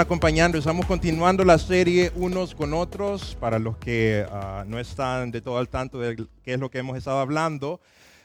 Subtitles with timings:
[0.00, 3.36] Acompañando, estamos continuando la serie unos con otros.
[3.38, 6.78] Para los que ah, no están de todo al tanto de qué es lo que
[6.78, 7.82] hemos estado hablando,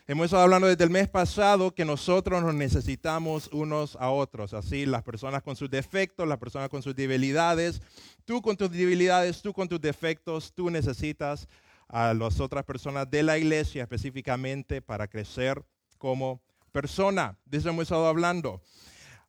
[0.08, 4.54] hemos estado hablando desde el mes pasado que nosotros nos necesitamos unos a otros.
[4.54, 7.82] Así, las personas con sus defectos, las personas con sus debilidades,
[8.24, 11.50] tú con tus debilidades, tú con tus defectos, tú necesitas
[11.90, 15.62] a las otras personas de la iglesia específicamente para crecer
[15.98, 17.38] como persona.
[17.44, 18.62] De eso hemos estado hablando.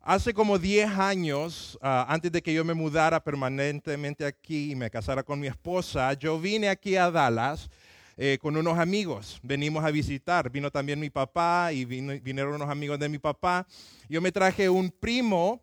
[0.09, 4.89] Hace como 10 años, ah, antes de que yo me mudara permanentemente aquí y me
[4.89, 7.69] casara con mi esposa, yo vine aquí a Dallas
[8.17, 9.41] eh, con unos amigos.
[9.43, 10.49] Venimos a visitar.
[10.49, 13.67] Vino también mi papá y vinieron unos amigos de mi papá.
[14.09, 15.61] Yo me traje un primo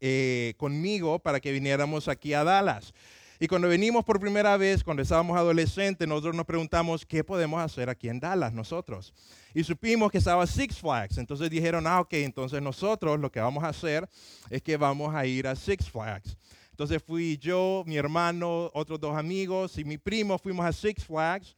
[0.00, 2.92] eh, conmigo para que viniéramos aquí a Dallas.
[3.38, 7.90] Y cuando venimos por primera vez, cuando estábamos adolescentes, nosotros nos preguntamos qué podemos hacer
[7.90, 9.12] aquí en Dallas nosotros.
[9.52, 11.18] Y supimos que estaba Six Flags.
[11.18, 14.08] Entonces dijeron, ah, ok, entonces nosotros lo que vamos a hacer
[14.48, 16.36] es que vamos a ir a Six Flags.
[16.70, 21.56] Entonces fui yo, mi hermano, otros dos amigos y mi primo fuimos a Six Flags.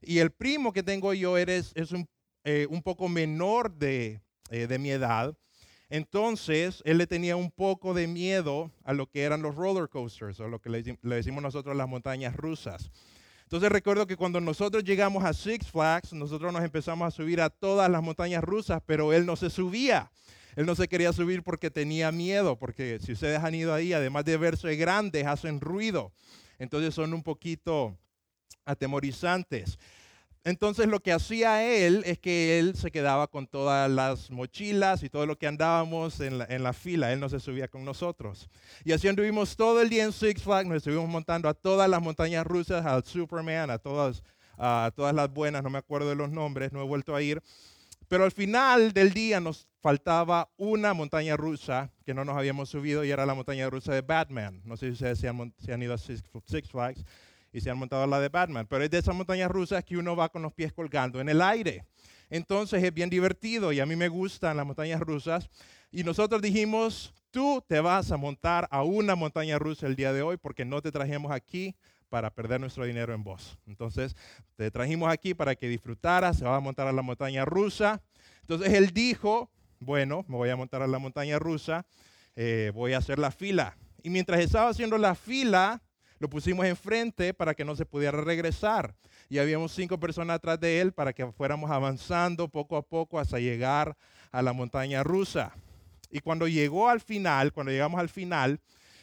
[0.00, 2.08] Y el primo que tengo yo eres, es un,
[2.44, 5.36] eh, un poco menor de, eh, de mi edad.
[5.90, 10.38] Entonces, él le tenía un poco de miedo a lo que eran los roller coasters,
[10.40, 12.90] o lo que le, decimos nosotros las montañas rusas.
[13.44, 17.48] Entonces recuerdo que cuando nosotros llegamos a Six Flags, nosotros nos empezamos a subir a
[17.48, 20.10] todas las montañas rusas, pero él no se subía.
[20.54, 24.26] Él no se quería subir porque tenía miedo, porque si ustedes han ido ahí, además
[24.26, 26.12] de verse grandes, hacen ruido.
[26.58, 27.96] Entonces son un poquito
[28.66, 29.78] atemorizantes.
[30.48, 35.10] Entonces lo que hacía él es que él se quedaba con todas las mochilas y
[35.10, 37.12] todo lo que andábamos en la, fila.
[37.12, 38.48] Él no se subía con nosotros.
[38.82, 40.66] Y así anduvimos todo el día en Six Flags.
[40.66, 44.22] Nos estuvimos montando a todas las montañas rusas, al Superman, a todas,
[44.56, 45.62] a todas las buenas.
[45.62, 47.42] No me acuerdo de los nombres, no he vuelto a ir.
[48.08, 53.04] Pero al final del día nos faltaba una montaña rusa que no nos habíamos subido
[53.04, 54.62] y era la montaña rusa de Batman.
[54.64, 55.28] No sé si ustedes se
[55.74, 57.04] han ido a Six Flags
[57.52, 58.66] y se han montado la de Batman.
[58.66, 61.40] Pero es de esas montañas rusas que uno va con los pies colgando en el
[61.40, 61.84] aire.
[62.30, 65.48] Entonces es bien divertido y a mí me gustan las montañas rusas.
[65.90, 70.22] Y nosotros dijimos, tú te vas a montar a una montaña rusa el día de
[70.22, 71.74] hoy porque no te trajimos aquí
[72.08, 73.58] para perder nuestro dinero en vos.
[73.66, 74.16] Entonces
[74.56, 78.02] te trajimos aquí para que disfrutaras, se va a montar a la montaña rusa.
[78.42, 81.86] Entonces él dijo, bueno, me voy a montar a la montaña rusa,
[82.36, 83.76] eh, voy a hacer la fila.
[84.02, 85.82] Y mientras estaba haciendo la fila,
[86.18, 88.94] lo pusimos enfrente para que no se pudiera regresar.
[89.28, 93.38] Y habíamos cinco personas atrás de él para que fuéramos avanzando poco a poco hasta
[93.38, 93.96] llegar
[94.32, 95.52] a la montaña rusa.
[96.10, 98.60] Y cuando llegó al final, cuando llegamos al final,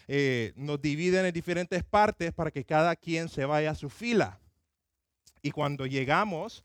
[0.07, 4.39] eh, nos dividen en diferentes partes para que cada quien se vaya a su fila.
[5.41, 6.63] Y cuando llegamos,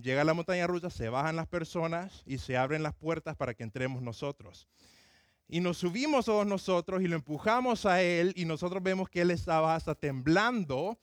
[0.00, 3.62] llega la montaña rusa, se bajan las personas y se abren las puertas para que
[3.62, 4.66] entremos nosotros.
[5.48, 9.30] Y nos subimos todos nosotros y lo empujamos a él y nosotros vemos que él
[9.30, 10.98] estaba hasta temblando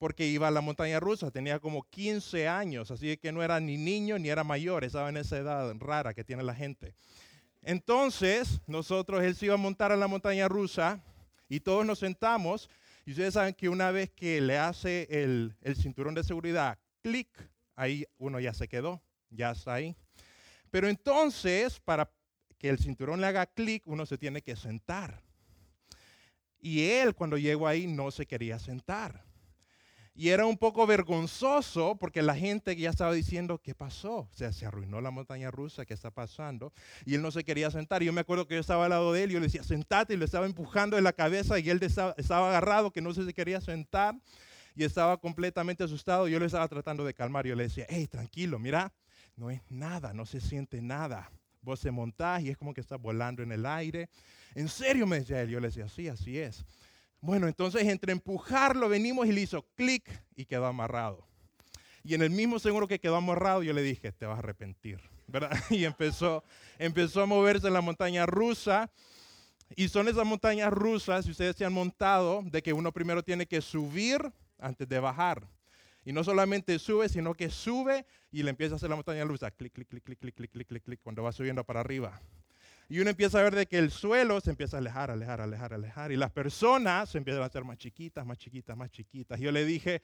[0.00, 3.76] porque iba a la montaña rusa, tenía como 15 años, así que no era ni
[3.76, 6.94] niño ni era mayor, estaba en esa edad rara que tiene la gente.
[7.62, 11.02] Entonces, nosotros, él se iba a montar a la montaña rusa
[11.50, 12.70] y todos nos sentamos
[13.04, 17.28] y ustedes saben que una vez que le hace el, el cinturón de seguridad, clic,
[17.76, 19.94] ahí uno ya se quedó, ya está ahí.
[20.70, 22.10] Pero entonces, para
[22.60, 25.22] que el cinturón le haga clic, uno se tiene que sentar.
[26.60, 29.24] Y él cuando llegó ahí no se quería sentar.
[30.14, 34.28] Y era un poco vergonzoso porque la gente ya estaba diciendo, ¿qué pasó?
[34.30, 36.74] O sea, se arruinó la montaña rusa, ¿qué está pasando?
[37.06, 38.02] Y él no se quería sentar.
[38.02, 39.62] Y yo me acuerdo que yo estaba al lado de él y yo le decía,
[39.62, 42.14] sentate, y lo estaba empujando de la cabeza y él estaba,
[42.50, 44.14] agarrado, que no se quería sentar.
[44.74, 46.28] Y estaba completamente asustado.
[46.28, 47.46] Yo le estaba tratando de calmar.
[47.46, 48.92] Yo le decía, hey, tranquilo, mira,
[49.36, 51.30] no es nada, no se siente nada.
[51.62, 54.08] Vos se montás y es como que estás volando en el aire.
[54.54, 55.06] ¿En serio?
[55.06, 55.50] Me decía él.
[55.50, 56.64] Yo le decía, sí, así es.
[57.20, 61.26] Bueno, entonces entre empujarlo venimos y le hizo clic y quedó amarrado.
[62.02, 65.00] Y en el mismo seguro que quedó amarrado, yo le dije, te vas a arrepentir.
[65.30, 65.50] ¿verdad?
[65.70, 66.44] Y empezó,
[66.78, 68.90] empezó a moverse en la montaña rusa.
[69.76, 73.46] Y son esas montañas rusas, si ustedes se han montado, de que uno primero tiene
[73.46, 74.20] que subir
[74.58, 75.46] antes de bajar.
[76.04, 79.50] Y no solamente sube, sino que sube y le empieza a hacer la montaña rusa.
[79.50, 82.20] Clic, clic, clic, clic, clic, clic, clic, clic, clic, cuando va subiendo para arriba.
[82.88, 85.72] Y uno empieza a ver de que el suelo se empieza a alejar, alejar, alejar,
[85.72, 86.10] alejar.
[86.10, 89.38] Y las personas se empiezan a hacer más chiquitas, más chiquitas, más chiquitas.
[89.38, 90.02] Y yo le dije,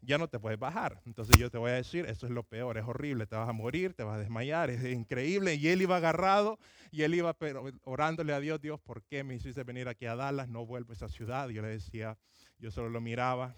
[0.00, 1.00] ya no te puedes bajar.
[1.06, 3.52] Entonces yo te voy a decir, esto es lo peor, es horrible, te vas a
[3.52, 5.54] morir, te vas a desmayar, es increíble.
[5.54, 6.58] Y él iba agarrado
[6.90, 7.36] y él iba
[7.84, 10.48] orándole a Dios, Dios, ¿por qué me hiciste venir aquí a Dallas?
[10.48, 11.48] No vuelvo a esa ciudad.
[11.48, 12.18] yo le decía,
[12.58, 13.54] yo solo lo miraba.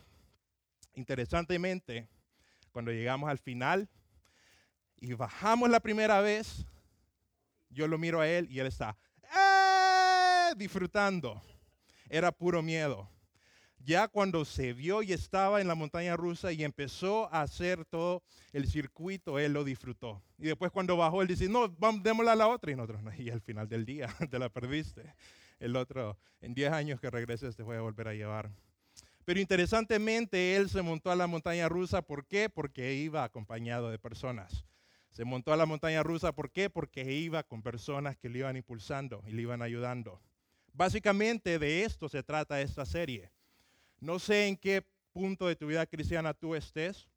[0.94, 2.06] Interesantemente,
[2.70, 3.88] cuando llegamos al final
[5.00, 6.66] y bajamos la primera vez,
[7.70, 10.54] yo lo miro a él y él está ¡eh!
[10.56, 11.42] disfrutando.
[12.08, 13.08] Era puro miedo.
[13.84, 18.22] Ya cuando se vio y estaba en la montaña rusa y empezó a hacer todo
[18.52, 20.22] el circuito, él lo disfrutó.
[20.36, 22.72] Y después cuando bajó, él dice, no, vamos, démosla a la otra.
[22.72, 25.14] Y nosotros, no, y al final del día te la perdiste.
[25.60, 28.50] El otro, en 10 años que regreses te voy a volver a llevar.
[29.24, 32.02] Pero interesantemente, él se montó a la montaña rusa.
[32.02, 32.48] ¿Por qué?
[32.48, 34.64] Porque iba acompañado de personas.
[35.10, 36.70] Se montó a la montaña rusa, ¿por qué?
[36.70, 40.20] Porque iba con personas que le iban impulsando y le iban ayudando.
[40.72, 43.32] Básicamente de esto se trata esta serie.
[44.00, 47.08] No sé en qué punto de tu vida cristiana tú estés.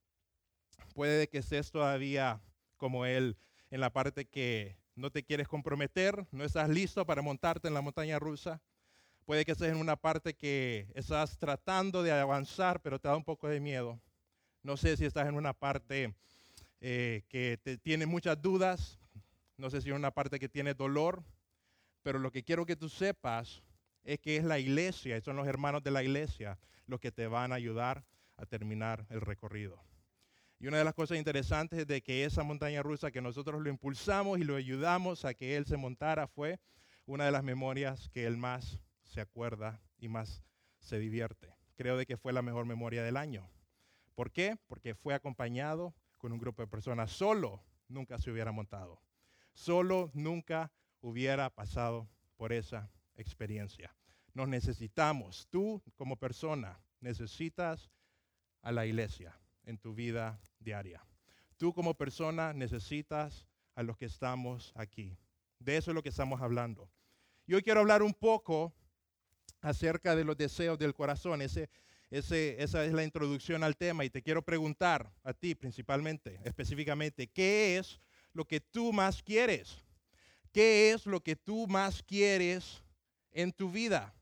[0.95, 2.41] Puede que estés todavía
[2.77, 3.38] como él
[3.69, 7.81] en la parte que no te quieres comprometer, no estás listo para montarte en la
[7.81, 8.61] montaña rusa.
[9.25, 13.23] Puede que estés en una parte que estás tratando de avanzar, pero te da un
[13.23, 13.99] poco de miedo.
[14.63, 16.13] No sé si estás en una parte
[16.81, 19.00] eh, que te tiene muchas dudas.
[19.57, 21.24] No sé si en una parte que tiene dolor.
[22.04, 23.62] Pero lo que quiero que tú sepas
[24.04, 26.57] es que es la iglesia, y son los hermanos de la iglesia
[26.88, 28.04] los que te van a ayudar
[28.38, 29.83] a terminar el recorrido.
[30.60, 33.69] Y una de las cosas interesantes es de que esa montaña rusa que nosotros lo
[33.69, 36.60] impulsamos y lo ayudamos a que él se montara fue
[37.06, 40.44] una de las memorias que él más se acuerda y más
[40.80, 41.56] se divierte.
[41.75, 43.50] Creo de que fue la mejor memoria del año.
[44.13, 44.57] ¿Por qué?
[44.68, 47.12] Porque fue acompañado con un grupo de personas.
[47.12, 49.01] Solo nunca se hubiera montado.
[49.53, 50.71] Solo nunca
[51.01, 52.07] hubiera pasado
[52.38, 53.94] por esa experiencia.
[54.33, 55.47] Nos necesitamos.
[55.50, 57.89] Tú como persona necesitas
[58.62, 61.03] a la iglesia en tu vida diaria.
[61.57, 65.17] Tú como persona necesitas a los que estamos aquí.
[65.59, 66.89] De eso es lo que estamos hablando.
[67.47, 68.74] Y hoy quiero hablar un poco
[69.62, 71.41] acerca de los deseos del corazón.
[71.41, 71.69] Ese,
[72.12, 77.78] esa es la introducción al tema y te quiero preguntar a ti principalmente, específicamente, ¿qué
[77.78, 78.02] es
[78.34, 79.78] lo que tú más quieres?
[80.52, 82.84] ¿Qué es lo que tú más quieres
[83.31, 84.13] en tu vida?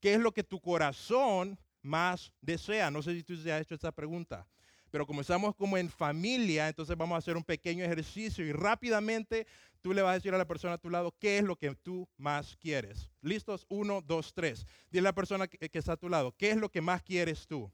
[0.00, 2.90] ¿Qué es lo que tu corazón más desea?
[2.90, 4.46] No sé si tú te has hecho esta pregunta,
[4.90, 9.46] pero como estamos como en familia, entonces vamos a hacer un pequeño ejercicio y rápidamente
[9.80, 11.74] tú le vas a decir a la persona a tu lado qué es lo que
[11.76, 13.08] tú más quieres.
[13.22, 13.66] ¿Listos?
[13.68, 14.66] Uno, dos, tres.
[14.90, 17.46] Dile a la persona que, está a tu lado, ¿qué es lo que más quieres
[17.46, 17.70] tú?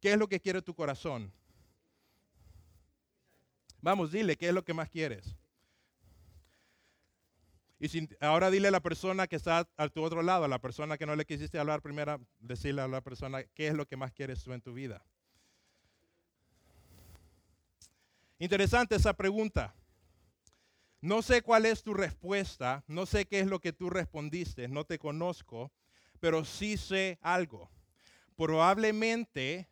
[0.00, 1.32] ¿Qué es lo que quiere tu corazón?
[3.82, 5.36] Vamos, dile, ¿qué es lo que más quieres?
[7.78, 10.96] Y ahora dile a la persona que está a tu otro lado, a la persona
[10.96, 14.12] que no le quisiste hablar primero, decirle a la persona qué es lo que más
[14.12, 15.04] quieres tú en tu vida.
[18.38, 19.74] Interesante esa pregunta.
[21.00, 24.84] No sé cuál es tu respuesta, no sé qué es lo que tú respondiste, no
[24.84, 25.72] te conozco,
[26.20, 27.70] pero sí sé algo.
[28.36, 29.68] Probablemente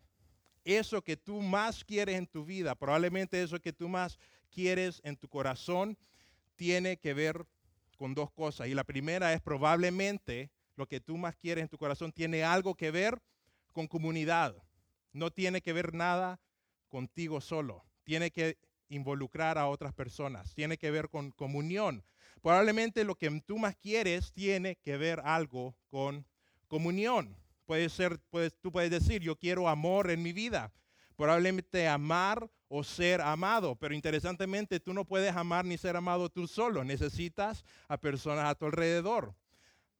[0.65, 4.19] eso que tú más quieres en tu vida, probablemente eso que tú más
[4.51, 5.99] quieres en tu corazón,
[6.57, 7.45] tiene que ver
[7.99, 8.69] con dos cosas.
[8.69, 12.75] Y la primera es probablemente lo que tú más quieres en tu corazón tiene algo
[12.75, 13.21] que ver
[13.73, 14.57] con comunidad.
[15.13, 16.41] No tiene que ver nada
[16.89, 17.85] contigo solo.
[18.05, 18.59] Tiene que
[18.89, 20.55] involucrar a otras personas.
[20.55, 22.05] Tiene que ver con comunión.
[22.43, 26.27] Probablemente lo que tú más quieres tiene que ver algo con
[26.69, 27.37] comunión.
[27.65, 30.73] Puede ser, puedes, tú puedes decir, yo quiero amor en mi vida.
[31.17, 33.77] Probablemente amar o ser amado.
[33.77, 36.85] Pero interesantemente, tú no puedes amar ni ser amado tú solo.
[36.85, 39.35] Necesitas a personas a tu alrededor.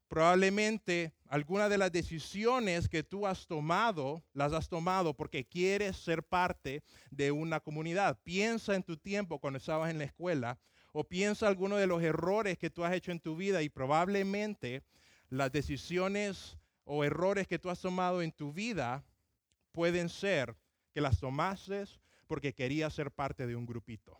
[0.09, 6.23] Probablemente algunas de las decisiones que tú has tomado, las has tomado porque quieres ser
[6.23, 8.19] parte de una comunidad.
[8.23, 10.59] Piensa en tu tiempo cuando estabas en la escuela
[10.93, 14.85] o piensa algunos de los errores que tú has hecho en tu vida y probablemente
[15.29, 19.05] las decisiones o errores que tú has tomado en tu vida
[19.73, 20.55] pueden ser
[20.93, 21.85] que las tomaste
[22.29, 24.19] porque querías ser parte de un grupito.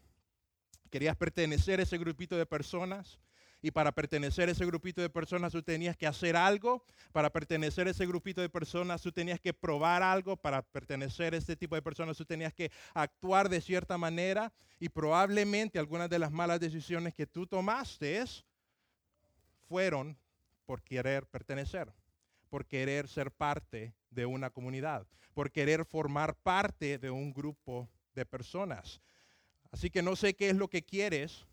[0.91, 3.21] Querías pertenecer a ese grupito de personas
[3.65, 7.87] y para pertenecer a ese grupito de personas tú tenías que hacer algo, para pertenecer
[7.87, 11.75] a ese grupito de personas tú tenías que probar algo, para pertenecer a este tipo
[11.75, 14.53] de personas tú tenías que actuar de cierta manera.
[14.79, 18.23] Y probablemente algunas de las malas decisiones que tú tomaste
[19.67, 20.15] fueron
[20.67, 21.91] por querer pertenecer,
[22.51, 28.27] por querer ser parte de una comunidad, por querer formar parte de un grupo de
[28.27, 29.01] personas.
[29.71, 31.47] Así que no sé qué es lo que quieres,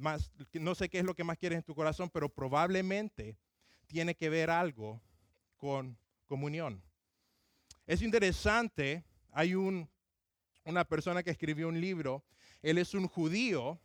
[0.00, 3.36] más, no sé qué es lo que más quieres en tu corazón, pero probablemente
[3.86, 5.00] tiene que ver algo
[5.56, 6.82] con comunión.
[7.86, 9.88] Es interesante hay un,
[10.64, 12.22] una persona que escribió un libro,
[12.62, 13.80] él es un judío,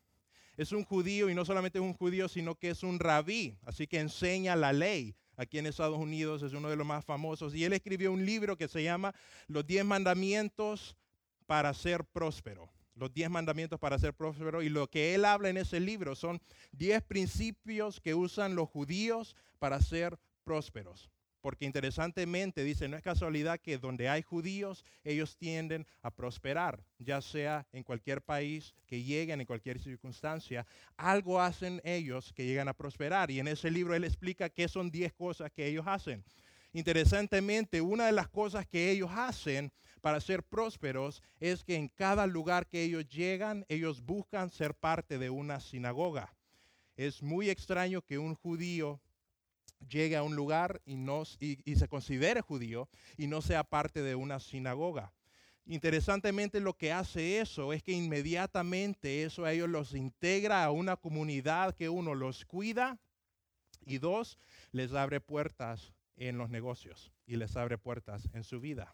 [0.57, 3.87] es un judío y no solamente es un judío, sino que es un rabí, así
[3.87, 5.15] que enseña la ley.
[5.35, 7.53] Aquí en Estados Unidos es uno de los más famosos.
[7.53, 9.13] Y él escribió un libro que se llama
[9.47, 10.97] Los Diez Mandamientos
[11.45, 14.61] para ser próspero los diez mandamientos para ser próspero.
[14.61, 19.35] Y lo que él habla en ese libro son diez principios que usan los judíos
[19.59, 21.09] para ser prósperos.
[21.41, 27.21] Porque interesantemente dice, no es casualidad que donde hay judíos, ellos tienden a prosperar, ya
[27.21, 30.65] sea en cualquier país que lleguen, en cualquier circunstancia,
[30.97, 33.29] algo hacen ellos que llegan a prosperar.
[33.31, 36.23] Y en ese libro él explica qué son diez cosas que ellos hacen.
[36.77, 42.27] Interesantemente, una de las cosas que ellos hacen para ser prósperos es que en cada
[42.27, 46.35] lugar que ellos llegan, ellos buscan ser parte de una sinagoga.
[46.95, 49.01] Es muy extraño que un judío
[49.89, 54.13] llegue a un lugar y, no, y, se considere judío y no sea parte de
[54.13, 55.11] una sinagoga.
[55.65, 60.95] Interesantemente lo que hace eso es que inmediatamente eso a ellos los integra a una
[60.95, 62.99] comunidad que uno los cuida
[63.83, 64.37] y dos,
[64.71, 68.93] les abre puertas en los negocios y les abre puertas en su vida.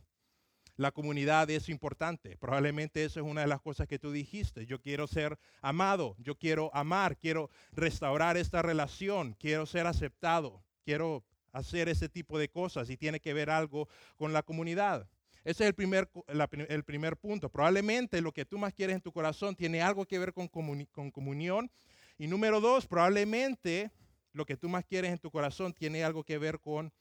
[0.76, 2.36] La comunidad es importante.
[2.38, 4.66] Probablemente eso es una de las cosas que tú dijiste.
[4.66, 11.24] Yo quiero ser amado, yo quiero amar, quiero restaurar esta relación, quiero ser aceptado, quiero
[11.52, 15.08] hacer ese tipo de cosas y tiene que ver algo con la comunidad.
[15.44, 17.50] Ese es el primer, el primer punto.
[17.50, 21.12] Probablemente lo que tú más quieres en tu corazón tiene algo que ver con, con
[21.12, 21.70] comunión.
[22.18, 23.92] Y número dos, probablemente
[24.32, 26.92] lo que tú más quieres en tu corazón tiene algo que ver con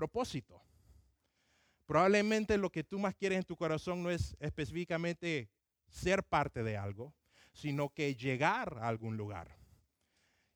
[0.00, 0.62] propósito.
[1.84, 5.50] Probablemente lo que tú más quieres en tu corazón no es específicamente
[5.90, 7.12] ser parte de algo,
[7.52, 9.54] sino que llegar a algún lugar.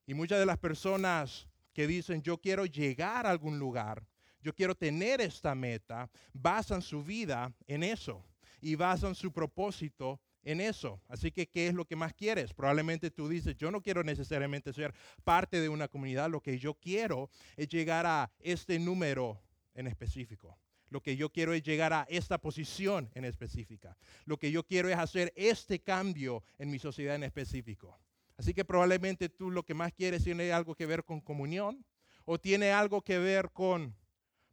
[0.06, 4.06] Y muchas de las personas que dicen yo quiero llegar a algún lugar,
[4.40, 8.24] yo quiero tener esta meta, basan su vida en eso
[8.62, 11.00] y basan su propósito en eso.
[11.08, 12.52] Así que, ¿qué es lo que más quieres?
[12.52, 16.74] Probablemente tú dices, yo no quiero necesariamente ser parte de una comunidad, lo que yo
[16.74, 19.40] quiero es llegar a este número
[19.74, 20.58] en específico.
[20.90, 23.96] Lo que yo quiero es llegar a esta posición en específica.
[24.26, 27.98] Lo que yo quiero es hacer este cambio en mi sociedad en específico.
[28.36, 31.84] Así que probablemente tú lo que más quieres tiene algo que ver con comunión
[32.24, 33.94] o tiene algo que ver con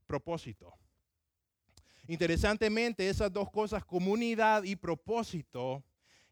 [0.07, 0.73] propósito.
[2.11, 5.81] Interesantemente, esas dos cosas, comunidad y propósito,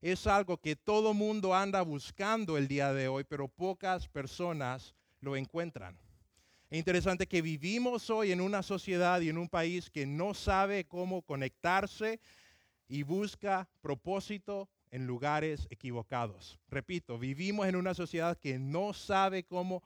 [0.01, 5.38] es algo que todo mundo anda buscando el día de hoy, pero pocas personas lo
[5.38, 5.98] encuentran.
[6.69, 10.83] Es interesante que vivimos hoy en una sociedad y en un país que no sabe
[10.83, 12.19] cómo conectarse
[12.89, 16.59] y busca propósito en lugares equivocados.
[16.67, 19.81] Repito, vivimos en una sociedad que no sabe cómo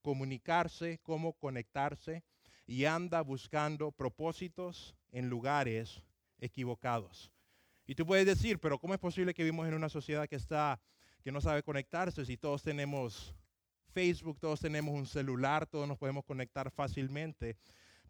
[0.00, 2.22] comunicarse, cómo conectarse
[2.68, 6.02] y anda buscando propósitos en lugares
[6.38, 7.30] equivocados.
[7.86, 10.80] Y tú puedes decir, pero ¿cómo es posible que vivimos en una sociedad que está
[11.22, 13.34] que no sabe conectarse si todos tenemos
[13.94, 17.56] Facebook, todos tenemos un celular, todos nos podemos conectar fácilmente?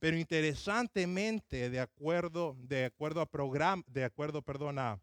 [0.00, 4.99] Pero interesantemente, de acuerdo, de acuerdo a program, de acuerdo, perdón, a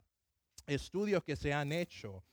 [0.65, 2.24] estudios que se han hecho,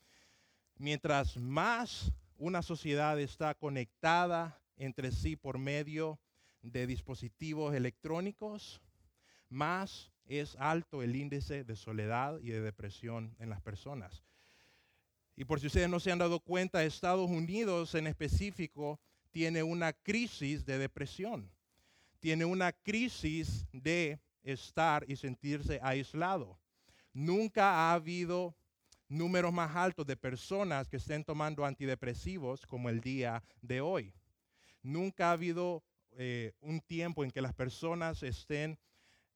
[0.76, 6.18] mientras más una sociedad está conectada entre sí por medio
[6.62, 8.80] de dispositivos electrónicos,
[9.49, 14.23] más es alto el índice de soledad y de depresión en las personas.
[15.37, 19.00] Y por si ustedes no se han dado cuenta, Estados Unidos en específico
[19.31, 21.50] tiene una crisis de depresión,
[22.21, 26.59] tiene una crisis de estar y sentirse aislado.
[27.12, 28.55] Nunca ha habido
[29.09, 34.12] números más altos de personas que estén tomando antidepresivos como el día de hoy.
[34.83, 38.78] Nunca ha habido eh, un tiempo en que las personas estén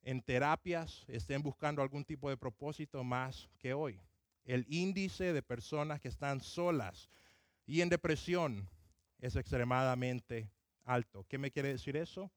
[0.03, 4.01] en terapias, estén buscando algún tipo de propósito más que hoy.
[4.45, 7.09] El índice de personas que están solas
[7.67, 8.69] y en depresión
[9.21, 10.51] es extremadamente
[10.85, 11.25] alto.
[11.29, 12.31] ¿Qué me quiere decir eso?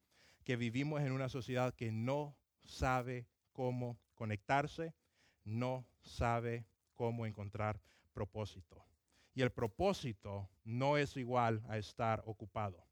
[0.43, 4.93] Que vivimos en una sociedad que no sabe cómo conectarse,
[5.43, 7.81] no sabe cómo encontrar
[8.13, 8.85] propósito.
[9.33, 12.85] Y el propósito no es igual a estar ocupado.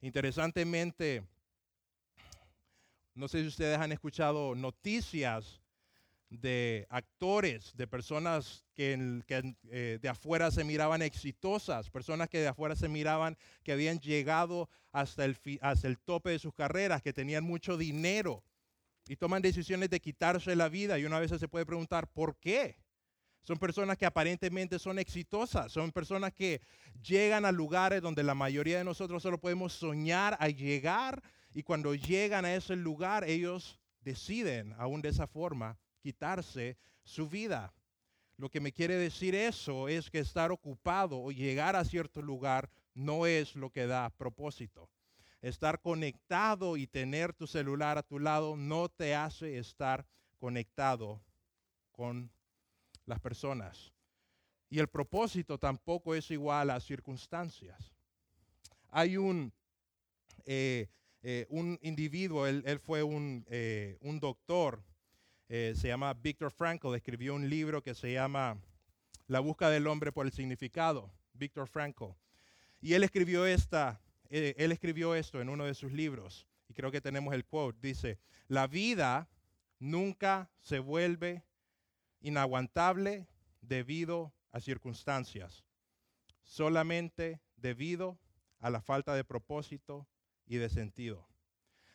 [0.00, 1.22] Interesantemente,
[3.14, 5.60] no sé si ustedes han escuchado noticias
[6.30, 9.22] de actores, de personas que,
[9.70, 14.70] eh, de afuera se miraban exitosas, personas que de afuera se miraban que habían llegado
[14.92, 18.42] hasta el, hasta el tope de sus carreras, que tenían mucho dinero
[19.06, 22.78] y toman decisiones de quitarse la vida y una vez se puede preguntar, ¿por qué?
[23.42, 26.60] Son personas que aparentemente son exitosas, son personas que
[27.02, 31.22] llegan a lugares donde la mayoría de nosotros solo podemos soñar a llegar
[31.54, 37.72] y cuando llegan a ese lugar ellos deciden aún de esa forma quitarse su vida.
[38.36, 42.70] Lo que me quiere decir eso es que estar ocupado o llegar a cierto lugar
[42.94, 44.90] no es lo que da propósito.
[45.40, 50.06] Estar conectado y tener tu celular a tu lado no te hace estar
[50.38, 51.22] conectado
[51.90, 52.30] con
[53.06, 53.92] las personas.
[54.70, 57.92] Y el propósito tampoco es igual a circunstancias.
[58.88, 59.52] Hay un,
[60.44, 60.88] eh,
[61.22, 64.82] eh, un individuo, él, fue un, eh, un doctor,
[65.48, 68.58] se llama Víctor Frankl, escribió un libro que se llama
[69.26, 72.14] La búsqueda del hombre por el significado, Víctor Frankl.
[72.80, 74.00] Y él escribió, esta,
[74.30, 78.18] él escribió esto en uno de sus libros, y creo que tenemos el quote, dice,
[78.48, 79.28] la vida
[79.78, 81.44] nunca se vuelve
[82.22, 83.26] inaguantable
[83.60, 85.64] debido a circunstancias,
[86.42, 88.18] solamente debido
[88.60, 90.06] a la falta de propósito
[90.46, 91.28] y de sentido.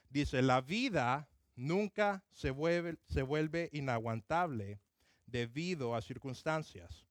[0.10, 4.80] Dice, la vida nunca se vuelve, se vuelve inaguantable
[5.26, 7.06] debido a circunstancias,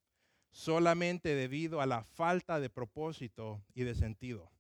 [0.50, 4.50] solamente debido a la falta de propósito y de sentido.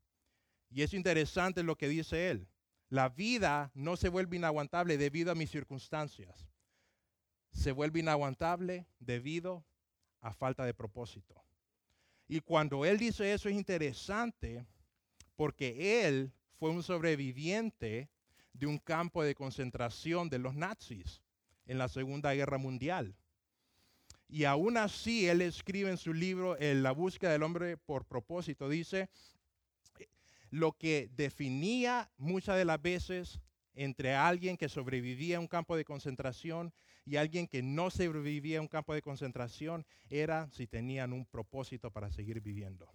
[0.70, 2.48] Y es interesante lo que dice él.
[2.88, 6.48] La vida no se vuelve inaguantable debido a mis circunstancias.
[7.52, 9.64] Se vuelve inaguantable debido
[10.20, 11.42] a falta de propósito.
[12.28, 14.66] Y cuando él dice eso es interesante
[15.36, 18.08] porque él fue un sobreviviente
[18.52, 21.22] de un campo de concentración de los nazis
[21.66, 23.14] en la Segunda Guerra Mundial.
[24.28, 29.08] Y aún así, él escribe en su libro La búsqueda del hombre por propósito, dice,
[30.50, 33.40] lo que definía muchas de las veces
[33.74, 36.72] entre alguien que sobrevivía a un campo de concentración
[37.04, 41.90] y alguien que no sobrevivía a un campo de concentración era si tenían un propósito
[41.90, 42.90] para seguir viviendo.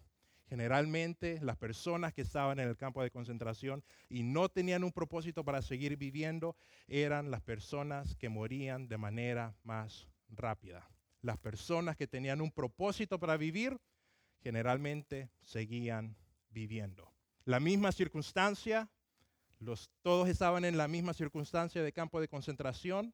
[0.52, 5.46] Generalmente las personas que estaban en el campo de concentración y no tenían un propósito
[5.46, 6.58] para seguir viviendo
[6.90, 10.90] eran las personas que morían de manera más rápida.
[11.22, 13.80] Las personas que tenían un propósito para vivir
[14.44, 16.18] generalmente seguían
[16.50, 17.14] viviendo.
[17.46, 18.90] La misma circunstancia,
[19.58, 23.14] los, todos estaban en la misma circunstancia de campo de concentración,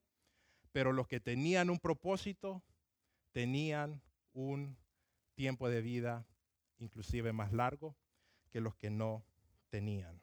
[0.71, 2.63] pero los que tenían un propósito
[3.31, 4.01] tenían
[4.33, 4.75] un
[5.35, 6.25] tiempo de vida
[6.79, 7.95] inclusive más largo
[8.49, 9.25] que los que no
[9.69, 10.21] tenían.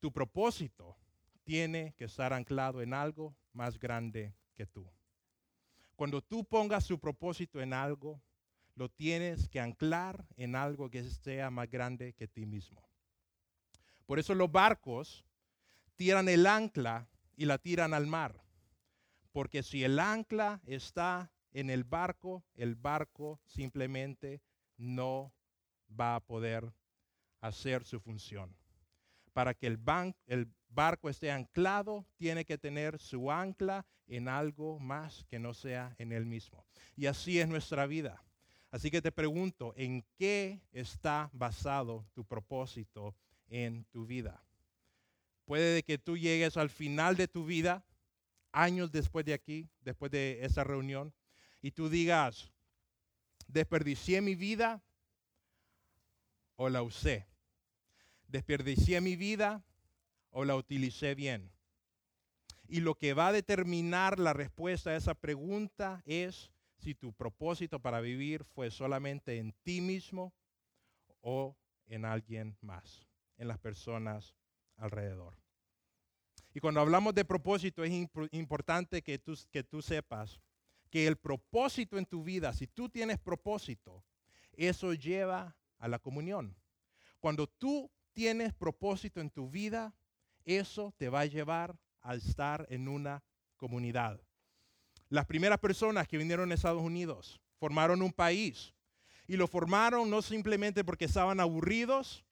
[0.00, 0.96] Tu propósito
[1.44, 4.90] tiene que estar anclado en algo más grande que tú.
[5.94, 8.20] Cuando tú pongas tu propósito en algo,
[8.74, 12.86] lo tienes que anclar en algo que sea más grande que ti mismo.
[14.04, 15.24] Por eso los barcos
[15.96, 18.44] tiran el ancla y la tiran al mar.
[19.32, 24.42] Porque si el ancla está en el barco, el barco simplemente
[24.76, 25.32] no
[25.88, 26.72] va a poder
[27.40, 28.54] hacer su función.
[29.32, 29.78] Para que el,
[30.68, 36.12] barco esté anclado, tiene que tener su ancla en algo más que no sea en
[36.12, 36.66] él mismo.
[36.96, 38.22] Y así es nuestra vida.
[38.70, 43.14] Así que te pregunto, ¿en qué está basado tu propósito
[43.48, 44.42] en tu vida?
[45.44, 47.84] Puede que tú llegues al final de tu vida,
[48.52, 51.14] años después de aquí, después de esa reunión,
[51.62, 52.52] y tú digas,
[53.46, 54.82] desperdicié mi vida
[56.56, 57.26] o la usé.
[58.28, 59.64] Desperdicié mi vida
[60.30, 61.52] o la utilicé bien.
[62.68, 67.80] Y lo que va a determinar la respuesta a esa pregunta es si tu propósito
[67.80, 70.34] para vivir fue solamente en ti mismo
[71.20, 71.56] o
[71.86, 73.06] en alguien más,
[73.38, 74.34] en las personas
[74.76, 75.36] alrededor.
[76.52, 77.92] Y cuando hablamos de propósito es
[78.32, 80.40] importante que tú, que tú sepas
[80.90, 84.04] que el propósito en tu vida, si tú tienes propósito,
[84.52, 86.56] eso lleva a la comunión.
[87.20, 89.94] Cuando tú tienes propósito en tu vida,
[90.44, 93.22] eso te va a llevar a estar en una
[93.56, 94.20] comunidad.
[95.08, 98.74] Las primeras personas que vinieron a Estados Unidos formaron un país
[99.26, 102.24] y lo formaron no simplemente porque estaban aburridos,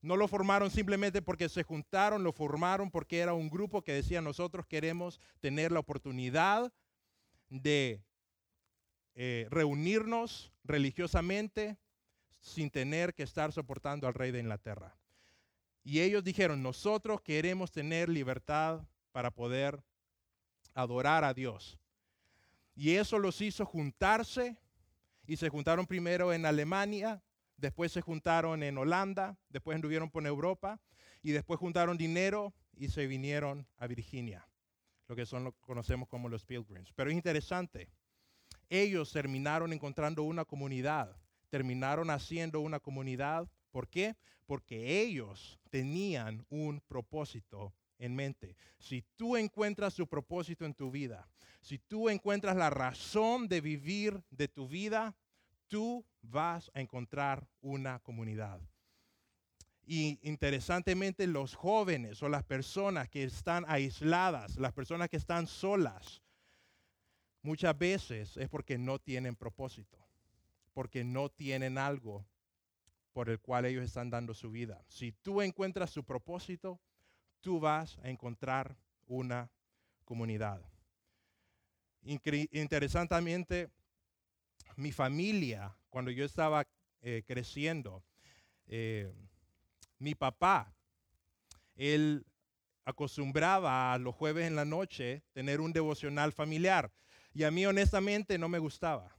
[0.00, 4.20] no lo formaron simplemente porque se juntaron, lo formaron porque era un grupo que decía
[4.20, 6.72] nosotros queremos tener la oportunidad
[7.48, 8.02] de
[9.14, 11.78] eh, reunirnos religiosamente
[12.40, 14.96] sin tener que estar soportando al rey de Inglaterra.
[15.82, 19.82] Y ellos dijeron, nosotros queremos tener libertad para poder
[20.74, 21.78] adorar a Dios.
[22.74, 24.56] Y eso los hizo juntarse
[25.26, 27.22] y se juntaron primero en Alemania,
[27.56, 30.80] después se juntaron en Holanda, después anduvieron por Europa
[31.22, 34.48] y después juntaron dinero y se vinieron a Virginia,
[35.08, 36.92] lo que son lo conocemos como los Pilgrims.
[36.92, 37.88] Pero es interesante,
[38.68, 41.16] ellos terminaron encontrando una comunidad,
[41.48, 43.48] terminaron haciendo una comunidad.
[43.70, 44.16] ¿Por qué?
[44.46, 48.54] Porque ellos tenían un propósito en mente.
[48.78, 51.28] Si tú encuentras tu propósito en tu vida,
[51.60, 55.16] si tú encuentras la razón de vivir de tu vida,
[55.68, 58.60] tú vas a encontrar una comunidad.
[59.90, 66.20] Y interesantemente los jóvenes o las personas que están aisladas, las personas que están solas,
[67.40, 69.96] muchas veces es porque no tienen propósito,
[70.74, 72.26] porque no tienen algo
[73.14, 74.84] por el cual ellos están dando su vida.
[74.88, 76.78] Si tú encuentras su propósito,
[77.40, 79.50] tú vas a encontrar una
[80.04, 80.60] comunidad.
[82.02, 83.70] Interesantemente,
[84.76, 86.68] mi familia, cuando yo estaba
[87.00, 88.04] eh, creciendo,
[88.66, 89.10] eh,
[89.98, 90.74] mi papá,
[91.76, 92.24] él
[92.84, 96.90] acostumbraba a los jueves en la noche tener un devocional familiar.
[97.34, 99.14] Y a mí honestamente no me gustaba.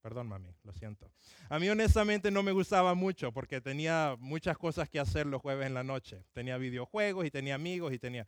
[0.00, 1.12] Perdón, mami, lo siento.
[1.48, 5.66] A mí honestamente no me gustaba mucho porque tenía muchas cosas que hacer los jueves
[5.66, 6.24] en la noche.
[6.32, 8.26] Tenía videojuegos y tenía amigos y tenía...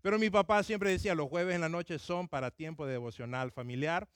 [0.00, 3.50] Pero mi papá siempre decía, los jueves en la noche son para tiempo de devocional
[3.50, 4.08] familiar.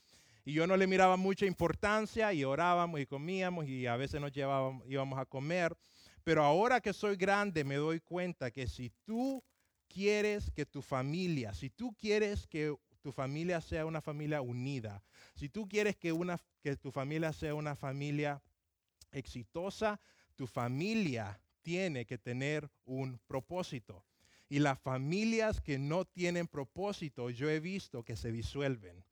[0.44, 4.30] Y yo no le miraba mucha importancia y orábamos y comíamos y a veces nos
[4.30, 5.76] llevábamos, íbamos a comer.
[6.24, 9.42] Pero ahora que soy grande me doy cuenta que si tú
[9.88, 15.02] quieres que tu familia, si tú quieres que tu familia sea una familia unida,
[15.35, 18.40] si tú quieres que, una, que tu familia sea una familia
[19.11, 20.00] exitosa,
[20.37, 24.04] tu familia tiene que tener un propósito.
[24.48, 29.04] Y las familias que no tienen propósito, yo he visto que se disuelven.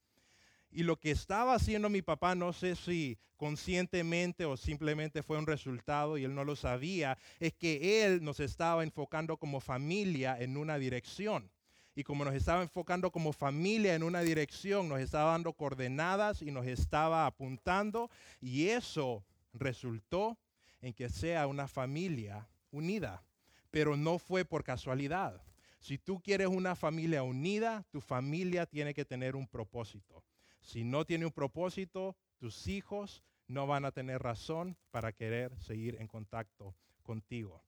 [0.70, 5.46] Y lo que estaba haciendo mi papá, no sé si conscientemente o simplemente fue un
[5.46, 10.56] resultado y él no lo sabía, es que él nos estaba enfocando como familia en
[10.56, 11.50] una dirección.
[11.94, 16.50] Y como nos estaba enfocando como familia en una dirección, nos estaba dando coordenadas y
[16.50, 18.10] nos estaba apuntando.
[18.40, 20.38] Y eso resultó
[20.80, 23.22] en que sea una familia unida.
[23.70, 25.42] Pero no fue por casualidad.
[25.80, 30.22] Si tú quieres una familia unida, tu familia tiene que tener un propósito.
[30.60, 35.96] Si no tiene un propósito, tus hijos no van a tener razón para querer seguir
[36.00, 37.64] en contacto contigo.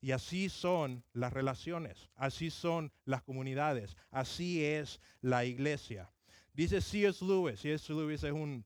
[0.00, 6.10] Y así son las relaciones, así son las comunidades, así es la iglesia.
[6.52, 7.24] Dice C.S.
[7.24, 7.92] Lewis, C.S.
[7.92, 8.64] Lewis es un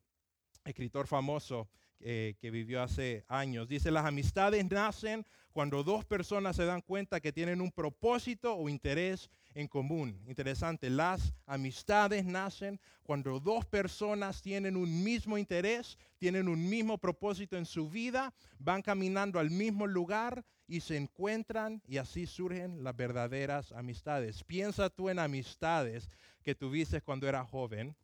[0.65, 1.69] escritor famoso
[2.01, 3.69] eh, que vivió hace años.
[3.69, 8.69] Dice, las amistades nacen cuando dos personas se dan cuenta que tienen un propósito o
[8.69, 10.19] interés en común.
[10.27, 17.57] Interesante, las amistades nacen cuando dos personas tienen un mismo interés, tienen un mismo propósito
[17.57, 22.97] en su vida, van caminando al mismo lugar y se encuentran y así surgen las
[22.97, 24.45] verdaderas amistades.
[24.45, 26.09] Piensa tú en amistades
[26.43, 27.97] que tuviste cuando eras joven,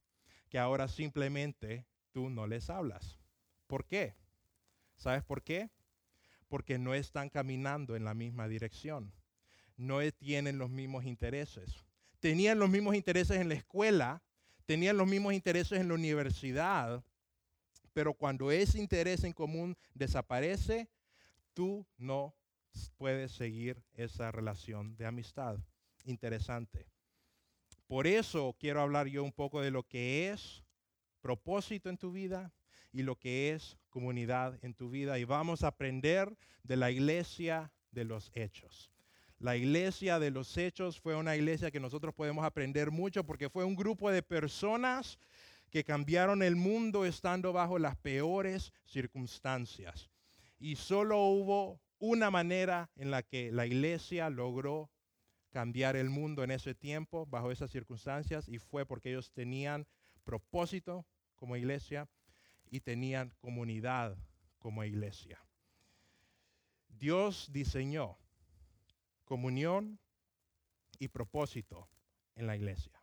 [0.51, 3.19] que ahora simplemente tú no les hablas.
[3.67, 4.15] ¿Por qué?
[4.97, 5.71] ¿Sabes por qué?
[6.49, 9.13] Porque no están caminando en la misma dirección.
[9.77, 11.85] No tienen los mismos intereses.
[12.21, 14.23] Tenían los mismos intereses en la escuela,
[14.65, 17.05] tenían los mismos intereses en la universidad,
[17.93, 20.89] pero cuando ese interés en común desaparece,
[21.53, 22.35] tú no
[22.97, 25.59] puedes seguir esa relación de amistad.
[26.05, 26.87] Interesante.
[27.87, 30.63] Por eso quiero hablar yo un poco de lo que es
[31.21, 32.53] propósito en tu vida
[32.97, 35.19] y lo que es comunidad en tu vida.
[35.19, 38.91] Y vamos a aprender de la iglesia de los hechos.
[39.39, 43.67] La iglesia de los hechos fue una iglesia que nosotros podemos aprender mucho porque fue
[43.67, 45.19] un grupo de personas
[45.71, 50.09] que cambiaron el mundo estando bajo las peores circunstancias.
[50.59, 54.91] Y solo hubo una manera en la que la iglesia logró
[55.51, 59.87] cambiar el mundo en ese tiempo, bajo esas circunstancias, y fue porque ellos tenían
[60.25, 61.05] propósito
[61.35, 62.09] como iglesia
[62.71, 64.17] y tenían comunidad
[64.59, 65.41] como iglesia.
[66.89, 68.19] Dios diseñó
[69.25, 69.99] comunión
[70.99, 71.89] y propósito
[72.35, 73.03] en la iglesia.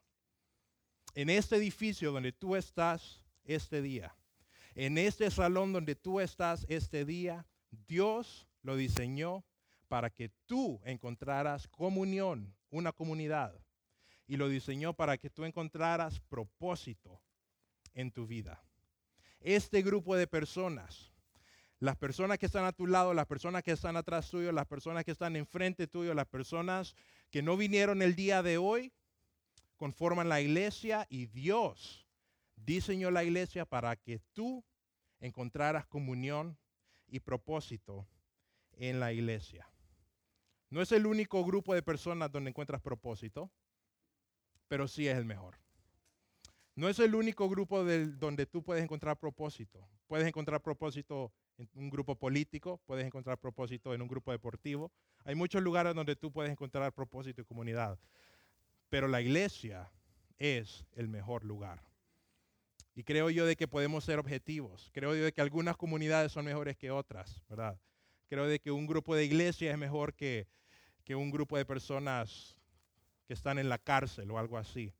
[1.15, 4.15] En este edificio donde tú estás este día,
[4.73, 7.45] en este salón donde tú estás este día,
[7.87, 9.45] Dios lo diseñó
[9.87, 13.53] para que tú encontraras comunión, una comunidad.
[14.25, 17.21] Y lo diseñó para que tú encontraras propósito
[17.93, 18.63] en tu vida
[19.43, 21.11] este grupo de personas,
[21.79, 25.03] las personas que están a tu lado, las personas que están atrás tuyo, las personas
[25.03, 26.95] que están enfrente tuyo, las personas
[27.29, 28.93] que no vinieron el día de hoy,
[29.75, 32.07] conforman la iglesia y Dios
[32.55, 34.63] diseñó la iglesia para que tú
[35.19, 36.57] encontraras comunión
[37.07, 38.07] y propósito
[38.73, 39.67] en la iglesia.
[40.69, 43.51] No es el único grupo de personas donde encuentras propósito,
[44.67, 45.62] pero sí es el mejor.
[46.75, 49.87] No es el único grupo donde tú puedes encontrar propósito.
[50.07, 54.91] Puedes encontrar propósito en un grupo político, puedes encontrar propósito en un grupo deportivo.
[55.23, 57.99] Hay muchos lugares donde tú puedes encontrar propósito y comunidad.
[58.89, 59.91] Pero la iglesia
[60.39, 61.83] es el mejor lugar.
[62.95, 64.89] Y creo yo de que podemos ser objetivos.
[64.93, 67.79] Creo yo de que algunas comunidades son mejores que otras, ¿verdad?
[68.27, 70.47] Creo de que un grupo de iglesia es mejor que,
[71.03, 72.57] que un grupo de personas
[73.25, 74.93] que están en la cárcel o algo así.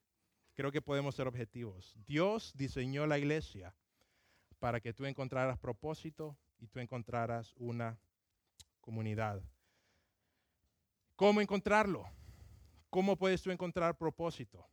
[0.56, 1.96] Creo que podemos ser objetivos.
[2.06, 3.76] Dios diseñó la iglesia
[4.60, 8.00] para que tú encontraras propósito y tú encontraras una
[8.80, 9.42] comunidad.
[11.16, 12.06] ¿Cómo encontrarlo?
[12.90, 14.68] ¿Cómo puedes tú encontrar propósito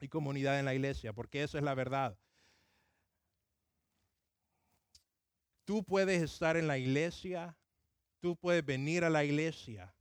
[0.00, 1.12] y comunidad en la iglesia?
[1.12, 2.18] Porque eso es la verdad.
[5.64, 7.56] Tú puedes estar en la iglesia,
[8.20, 9.94] tú puedes venir a la iglesia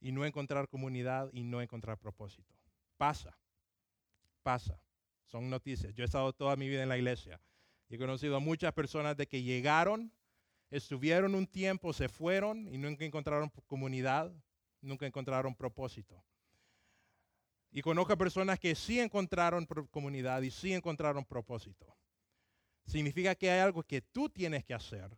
[0.00, 2.54] y no encontrar comunidad y no encontrar propósito.
[2.96, 3.38] Pasa,
[4.42, 4.80] pasa.
[5.26, 5.94] Son noticias.
[5.94, 7.40] Yo he estado toda mi vida en la iglesia.
[7.88, 10.12] He conocido a muchas personas de que llegaron,
[10.70, 14.32] estuvieron un tiempo, se fueron y nunca encontraron comunidad,
[14.80, 16.22] nunca encontraron propósito.
[17.70, 21.96] Y conozco a personas que sí encontraron comunidad y sí encontraron propósito.
[22.86, 25.10] Significa que hay algo que tú tienes que hacer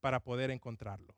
[0.00, 1.14] para poder encontrarlo.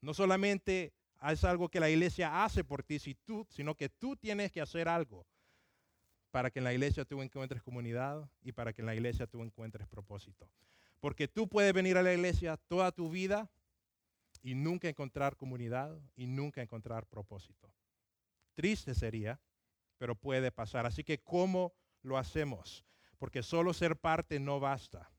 [0.00, 4.60] No solamente es algo que la iglesia hace por ti, sino que tú tienes que
[4.60, 5.26] hacer algo
[6.30, 9.42] para que en la iglesia tú encuentres comunidad y para que en la iglesia tú
[9.42, 10.48] encuentres propósito.
[11.00, 13.50] Porque tú puedes venir a la iglesia toda tu vida
[14.42, 17.72] y nunca encontrar comunidad y nunca encontrar propósito.
[18.54, 19.40] Triste sería,
[19.98, 20.86] pero puede pasar.
[20.86, 22.84] Así que, ¿cómo lo hacemos?
[23.18, 25.10] Porque solo ser parte no basta.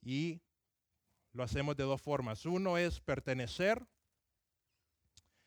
[0.00, 0.40] Y
[1.32, 2.46] lo hacemos de dos formas.
[2.46, 3.86] Uno es pertenecer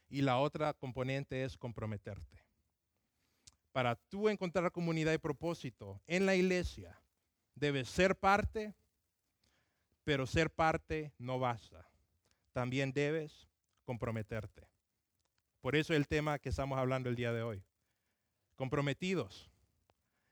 [0.10, 2.45] y la otra componente es comprometerte.
[3.76, 6.98] Para tú encontrar comunidad y propósito en la iglesia,
[7.56, 8.74] debes ser parte,
[10.06, 11.86] pero ser parte no basta.
[12.54, 13.50] También debes
[13.84, 14.66] comprometerte.
[15.60, 17.66] Por eso el tema que estamos hablando el día de hoy.
[18.56, 19.52] Comprometidos.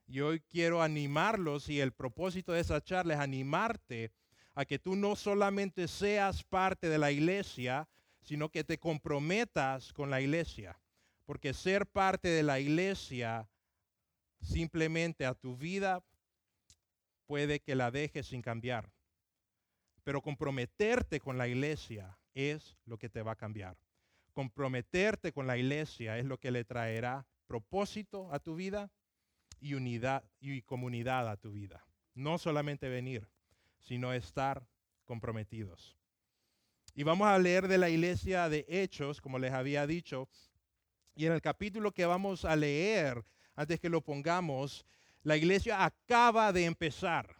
[0.08, 4.14] Y hoy quiero animarlos y el propósito de esa charla es animarte
[4.56, 7.90] a que tú no solamente seas parte de la iglesia,
[8.22, 10.80] sino que te comprometas con la iglesia.
[11.26, 13.50] Porque ser parte de la iglesia
[14.42, 16.04] simplemente a tu vida
[17.26, 18.92] puede que la dejes sin cambiar.
[20.04, 23.78] Pero comprometerte con la iglesia es lo que te va a cambiar.
[24.34, 28.92] Comprometerte con la iglesia es lo que le traerá propósito a tu vida
[29.60, 31.86] y unidad y comunidad a tu vida.
[32.16, 33.28] No solamente venir,
[33.80, 34.68] sino estar
[35.06, 35.98] comprometidos.
[36.96, 40.30] Y vamos a leer de la iglesia de Hechos, como les había dicho.
[41.16, 43.24] Y en el capítulo que vamos a leer,
[43.56, 44.86] antes que lo pongamos,
[45.22, 47.36] la iglesia acaba de empezar.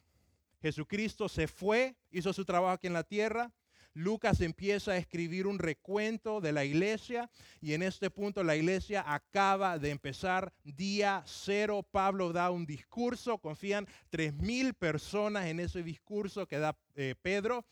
[0.62, 3.52] Jesucristo se fue, hizo su trabajo aquí en la tierra.
[3.96, 7.30] Lucas empieza a escribir un recuento de la iglesia
[7.62, 11.86] y en este punto la iglesia acaba de empezar día cero.
[11.92, 17.66] Pablo da un discurso, confían tres mil personas en ese discurso que da eh, Pedro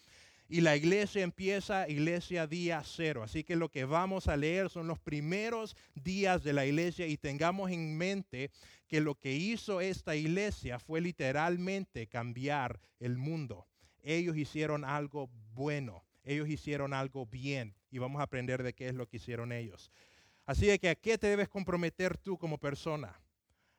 [0.52, 3.24] y la iglesia empieza iglesia día cero.
[3.24, 7.16] Así que lo que vamos a leer son los primeros días de la iglesia y
[7.16, 8.52] tengamos en mente
[8.90, 13.66] que lo que hizo esta iglesia fue literalmente cambiar el mundo.
[14.04, 18.94] Ellos hicieron algo bueno, ellos hicieron algo bien y vamos a aprender de qué es
[18.94, 19.90] lo que hicieron ellos.
[20.46, 23.18] Así que a qué te debes comprometer tú como persona.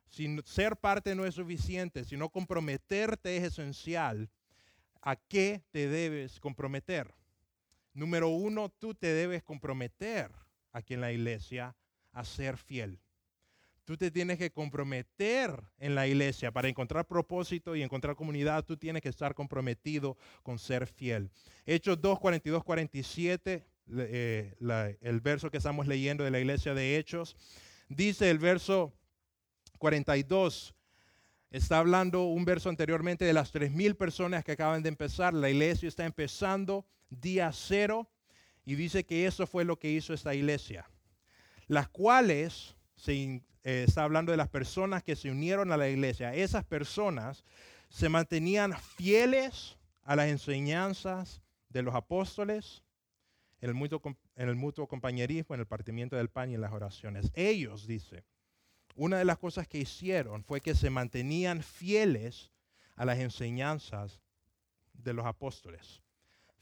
[0.08, 4.30] Si ser parte no es suficiente, sino comprometerte es esencial,
[5.02, 7.12] ¿A qué te debes comprometer?
[7.92, 10.30] Número uno, tú te debes comprometer
[10.72, 11.76] aquí en la iglesia
[12.12, 13.00] a ser fiel.
[13.84, 18.64] Tú te tienes que comprometer en la iglesia para encontrar propósito y encontrar comunidad.
[18.64, 21.30] Tú tienes que estar comprometido con ser fiel.
[21.66, 27.36] Hechos 2, 42, 47, el verso que estamos leyendo de la iglesia de Hechos,
[27.88, 28.92] dice el verso
[29.78, 30.74] 42,
[31.52, 35.34] Está hablando un verso anteriormente de las 3.000 personas que acaban de empezar.
[35.34, 38.08] La iglesia está empezando día cero
[38.64, 40.88] y dice que eso fue lo que hizo esta iglesia.
[41.66, 46.34] Las cuales, se, eh, está hablando de las personas que se unieron a la iglesia.
[46.34, 47.44] Esas personas
[47.90, 52.82] se mantenían fieles a las enseñanzas de los apóstoles,
[53.60, 54.00] en el mutuo,
[54.36, 57.30] en el mutuo compañerismo, en el partimiento del pan y en las oraciones.
[57.34, 58.24] Ellos, dice,
[58.94, 62.50] una de las cosas que hicieron fue que se mantenían fieles
[62.96, 64.20] a las enseñanzas
[64.92, 66.02] de los apóstoles.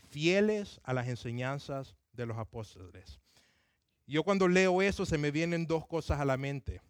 [0.08, 3.20] Fieles a las enseñanzas de los apóstoles.
[4.06, 6.80] Yo cuando leo eso se me vienen dos cosas a la mente.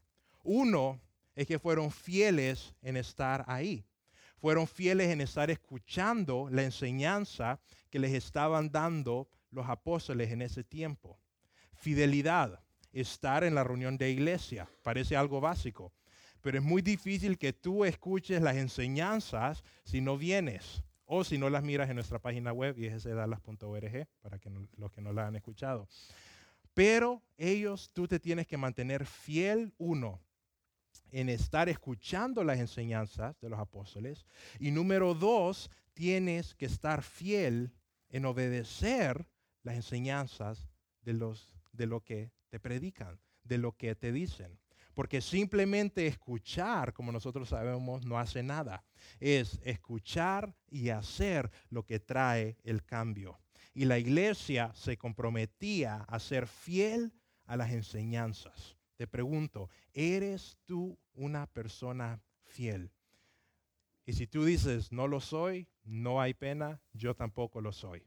[0.43, 1.01] Uno
[1.35, 3.85] es que fueron fieles en estar ahí.
[4.39, 10.65] Fueron fieles en estar escuchando la enseñanza que les estaban dando los apóstoles en ese
[10.65, 11.19] tiempo.
[11.75, 15.93] Fidelidad, estar en la reunión de iglesia, parece algo básico,
[16.41, 21.51] pero es muy difícil que tú escuches las enseñanzas si no vienes o si no
[21.51, 25.27] las miras en nuestra página web y es dallas.org para que los que no la
[25.27, 25.89] han escuchado.
[26.73, 30.21] Pero ellos, tú te tienes que mantener fiel, uno,
[31.11, 34.25] en estar escuchando las enseñanzas de los apóstoles.
[34.59, 37.73] Y número dos, tienes que estar fiel
[38.09, 39.27] en obedecer
[39.63, 40.69] las enseñanzas
[41.03, 44.59] de, los, de lo que te predican, de lo que te dicen.
[44.95, 48.85] Porque simplemente escuchar, como nosotros sabemos, no hace nada.
[49.19, 53.41] Es escuchar y hacer lo que trae el cambio.
[53.73, 57.13] Y la iglesia se comprometía a ser fiel
[57.47, 58.77] a las enseñanzas.
[58.97, 62.93] Te pregunto, ¿eres tú una persona fiel?
[64.05, 68.03] Y si tú dices, no lo soy, no hay pena, yo tampoco lo soy.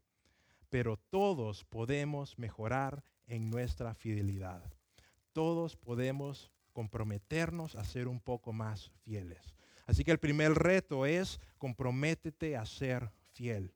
[0.70, 4.64] Pero todos podemos mejorar en nuestra fidelidad.
[5.32, 9.56] Todos podemos comprometernos a ser un poco más fieles.
[9.86, 13.74] Así que el primer reto es comprométete a ser fiel.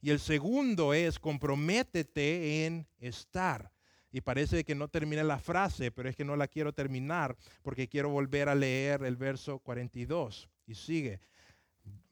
[0.00, 3.72] Y el segundo es comprométete en estar.
[4.10, 7.88] Y parece que no termina la frase, pero es que no la quiero terminar porque
[7.88, 10.48] quiero volver a leer el verso 42.
[10.66, 11.20] Y sigue.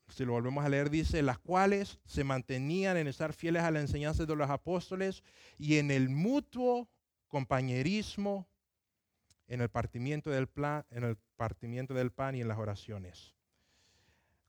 [0.08, 3.80] Si lo volvemos a leer, dice, las cuales se mantenían en estar fieles a la
[3.80, 5.22] enseñanza de los apóstoles
[5.58, 6.88] y en el mutuo
[7.28, 8.48] compañerismo,
[9.48, 13.34] en el partimiento del, plan, en el partimiento del pan y en las oraciones.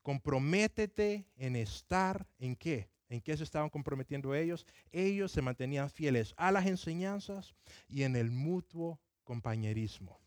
[0.02, 2.88] Comprométete en estar en qué?
[3.08, 4.66] ¿En qué se estaban comprometiendo ellos?
[4.92, 7.54] Ellos se mantenían fieles a las enseñanzas
[7.88, 10.20] y en el mutuo compañerismo.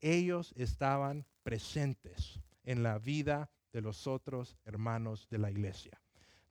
[0.00, 6.00] Ellos estaban presentes en la vida de los otros hermanos de la iglesia.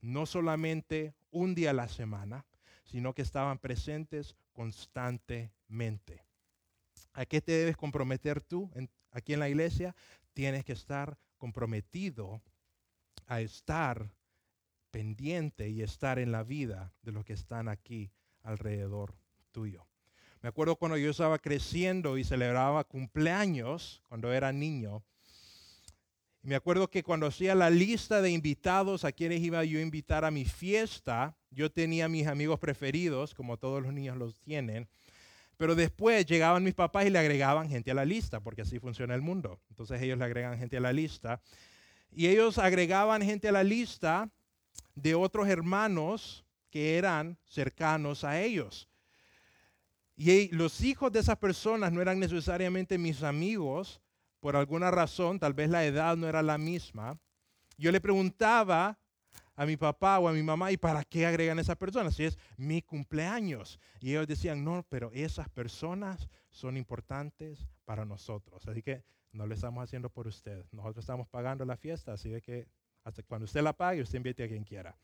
[0.00, 2.46] No solamente un día a la semana,
[2.84, 6.24] sino que estaban presentes constantemente.
[7.14, 8.70] ¿A qué te debes comprometer tú
[9.10, 9.96] aquí en la iglesia?
[10.34, 12.42] Tienes que estar comprometido
[13.26, 14.08] a estar
[14.92, 18.12] pendiente y estar en la vida de los que están aquí
[18.44, 19.16] alrededor
[19.50, 19.84] tuyo.
[20.42, 25.02] Me acuerdo cuando yo estaba creciendo y celebraba cumpleaños cuando era niño.
[26.46, 30.24] Me acuerdo que cuando hacía la lista de invitados a quienes iba yo a invitar
[30.24, 34.88] a mi fiesta, yo tenía mis amigos preferidos, como todos los niños los tienen,
[35.56, 39.16] pero después llegaban mis papás y le agregaban gente a la lista, porque así funciona
[39.16, 39.58] el mundo.
[39.70, 41.42] Entonces ellos le agregan gente a la lista.
[42.12, 44.30] Y ellos agregaban gente a la lista
[44.94, 48.88] de otros hermanos que eran cercanos a ellos.
[50.16, 54.00] Y los hijos de esas personas no eran necesariamente mis amigos,
[54.40, 57.18] por alguna razón, tal vez la edad no era la misma.
[57.78, 58.98] Yo le preguntaba
[59.54, 62.14] a mi papá o a mi mamá, ¿y para qué agregan esas personas?
[62.14, 63.80] Si es mi cumpleaños.
[64.00, 68.66] Y ellos decían, no, pero esas personas son importantes para nosotros.
[68.68, 70.64] Así que no lo estamos haciendo por usted.
[70.72, 72.68] Nosotros estamos pagando la fiesta, así que
[73.04, 74.98] hasta cuando usted la pague, usted invite a quien quiera.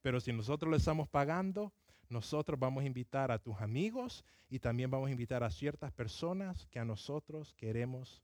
[0.00, 1.72] Pero si nosotros le estamos pagando,
[2.08, 6.66] nosotros vamos a invitar a tus amigos y también vamos a invitar a ciertas personas
[6.66, 8.22] que a nosotros queremos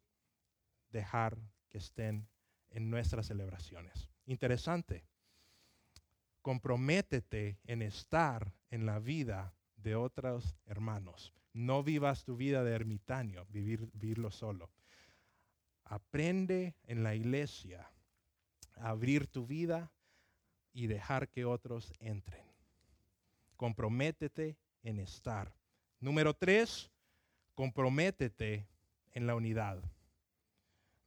[0.91, 2.29] dejar que estén
[2.71, 4.11] en nuestras celebraciones.
[4.27, 5.05] Interesante.
[6.43, 11.35] Comprométete en estar en la vida de otros hermanos.
[11.53, 14.71] No vivas tu vida de ermitaño, vivir, vivirlo solo.
[15.85, 17.91] Aprende en la iglesia
[18.81, 19.91] abrir tu vida
[20.73, 22.45] y dejar que otros entren.
[23.57, 25.53] Comprométete en estar.
[26.01, 26.91] Número tres,
[27.55, 28.69] comprométete
[29.13, 29.83] en la unidad.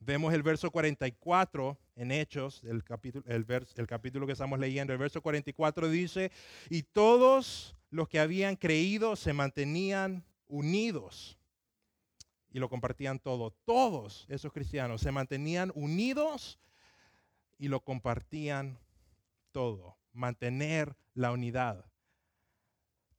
[0.04, 4.94] Vemos el verso 44 en Hechos, el capítulo, el, el capítulo que estamos leyendo.
[4.94, 6.32] El verso 44 dice,
[6.72, 11.38] y todos los que habían creído se mantenían unidos
[12.52, 13.52] y lo compartían todo.
[13.64, 16.60] Todos esos cristianos se mantenían unidos
[17.60, 18.80] y lo compartían
[19.52, 19.98] todo.
[20.14, 21.86] Mantener la unidad.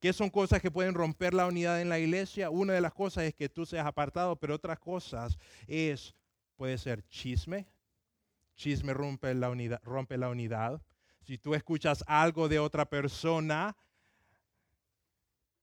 [0.01, 2.49] ¿Qué son cosas que pueden romper la unidad en la iglesia?
[2.49, 6.13] Una de las cosas es que tú seas apartado, pero otras cosas es,
[6.63, 7.67] puede ser chisme.
[8.55, 9.81] Chisme rompe la unidad.
[9.83, 10.81] Rompe la unidad.
[11.19, 13.75] Si tú escuchas algo de otra persona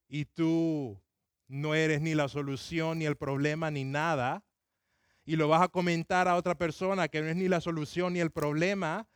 [0.09, 1.01] y tú
[1.49, 4.45] no eres ni la solución, ni el problema, ni nada,
[5.25, 8.21] y lo vas a comentar a otra persona que no es ni la solución ni
[8.21, 9.09] el problema,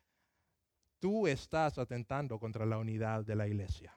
[1.00, 3.94] tú estás atentando contra la unidad de la iglesia.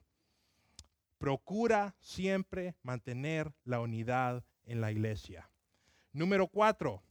[1.17, 5.49] Procura siempre mantener la unidad en la iglesia.
[6.11, 7.06] Número cuatro,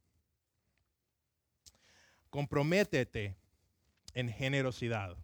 [2.37, 3.34] comprométete
[4.12, 5.16] en generosidad.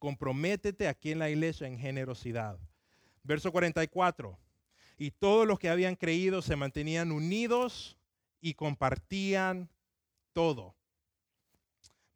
[0.00, 2.58] Comprométete aquí en la iglesia en generosidad.
[3.22, 4.36] Verso 44.
[4.98, 7.96] Y todos los que habían creído se mantenían unidos
[8.40, 9.70] y compartían
[10.32, 10.74] todo.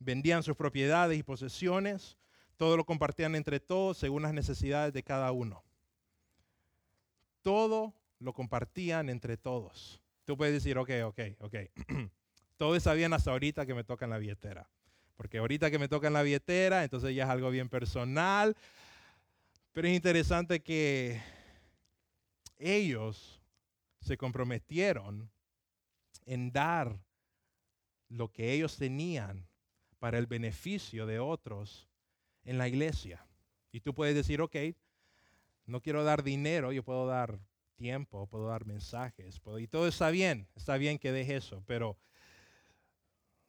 [0.00, 2.18] Vendían sus propiedades y posesiones,
[2.56, 5.62] todo lo compartían entre todos según las necesidades de cada uno.
[7.40, 10.02] Todo lo compartían entre todos.
[10.24, 11.54] Tú puedes decir, ok, ok, ok.
[12.56, 14.68] todos sabían hasta ahorita que me tocan la billetera.
[15.16, 18.56] Porque ahorita que me tocan la billetera, entonces ya es algo bien personal.
[19.72, 21.20] Pero es interesante que
[22.58, 23.40] ellos
[24.00, 25.30] se comprometieron
[26.26, 26.98] en dar
[28.08, 29.46] lo que ellos tenían
[29.98, 31.88] para el beneficio de otros
[32.44, 33.24] en la iglesia.
[33.70, 34.56] Y tú puedes decir, ok,
[35.66, 37.38] no quiero dar dinero, yo puedo dar
[37.76, 41.96] tiempo, puedo dar mensajes, y todo está bien, está bien que deje eso, pero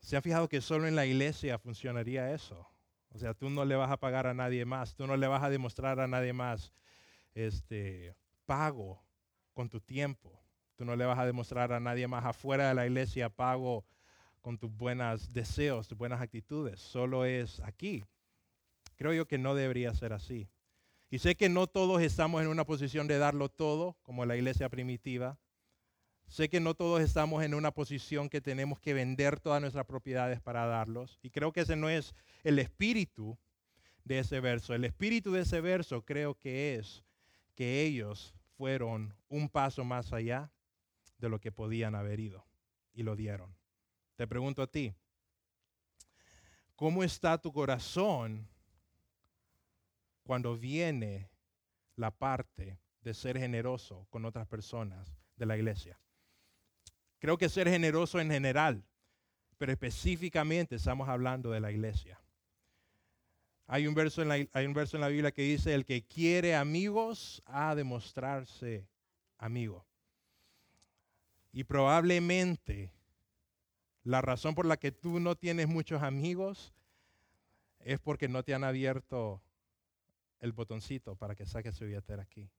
[0.03, 2.67] ¿se han fijado que solo en la iglesia funcionaría eso?
[3.09, 5.41] O sea, tú no le vas a pagar a nadie más, tú no le vas
[5.41, 6.73] a demostrar a nadie más
[7.33, 8.13] este
[8.45, 9.01] pago
[9.53, 10.39] con tu tiempo.
[10.75, 13.85] Tú no le vas a demostrar a nadie más afuera de la iglesia pago
[14.41, 16.79] con tus buenos deseos, tus buenas actitudes.
[16.81, 18.03] Solo es aquí.
[18.97, 20.49] Creo yo que no debería ser así.
[21.09, 24.67] Y sé que no todos estamos en una posición de darlo todo, como la iglesia
[24.67, 25.37] primitiva.
[26.33, 30.41] Sé que no todos estamos en una posición que tenemos que vender todas nuestras propiedades
[30.41, 31.19] para darlos.
[31.21, 33.37] Y creo que ese no es el espíritu
[34.03, 34.73] de ese verso.
[34.73, 37.03] El espíritu de ese verso creo que es
[37.53, 40.51] que ellos fueron un paso más allá
[41.19, 42.47] de lo que podían haber ido
[42.95, 43.55] y lo dieron.
[44.15, 44.91] Te pregunto a ti,
[46.75, 48.49] ¿cómo está tu corazón
[50.23, 51.29] cuando viene
[51.95, 55.99] la parte de ser generoso con otras personas de la iglesia?
[57.23, 58.83] Creo que ser generoso en general,
[59.57, 62.19] pero específicamente estamos hablando de la iglesia.
[63.65, 66.05] Hay un, verso en la, hay un verso en la Biblia que dice, el que
[66.05, 68.89] quiere amigos ha de mostrarse
[69.37, 69.85] amigo.
[71.53, 72.91] Y probablemente
[74.03, 76.73] la razón por la que tú no tienes muchos amigos
[77.79, 79.41] es porque no te han abierto
[80.41, 82.51] el botoncito para que saques su billetera aquí.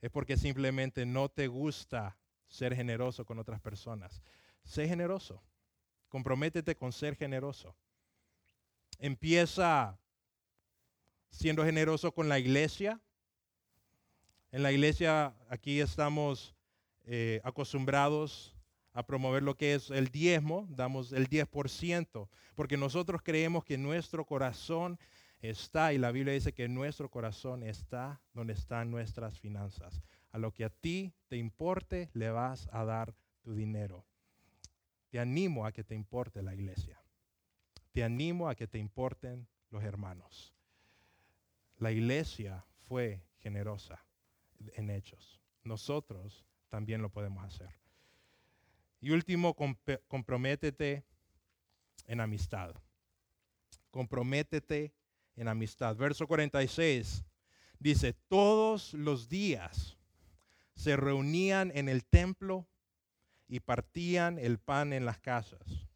[0.00, 2.18] Es porque simplemente no te gusta
[2.52, 4.22] ser generoso con otras personas.
[4.62, 5.42] Sé generoso.
[6.08, 7.74] Comprométete con ser generoso.
[8.98, 9.98] Empieza
[11.30, 13.00] siendo generoso con la iglesia.
[14.52, 16.54] En la iglesia aquí estamos
[17.04, 18.54] eh, acostumbrados
[18.92, 24.26] a promover lo que es el diezmo, damos el 10%, porque nosotros creemos que nuestro
[24.26, 24.98] corazón
[25.40, 30.02] está, y la Biblia dice que nuestro corazón está donde están nuestras finanzas.
[30.32, 34.04] A lo que a ti te importe, le vas a dar tu dinero.
[35.10, 37.02] Te animo a que te importe la iglesia.
[37.92, 40.54] Te animo a que te importen los hermanos.
[41.78, 44.04] La iglesia fue generosa
[44.74, 45.40] en hechos.
[45.64, 47.70] Nosotros también lo podemos hacer.
[49.00, 49.54] Y último,
[50.08, 51.04] comprométete
[52.06, 52.74] en amistad.
[53.90, 54.94] Comprométete
[55.36, 55.96] en amistad.
[55.96, 57.24] Verso 46
[57.78, 59.98] dice, todos los días
[60.82, 62.66] se reunían en el templo
[63.46, 65.86] y partían el pan en las casas